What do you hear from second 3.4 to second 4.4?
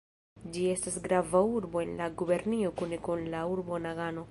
urbo Nagano.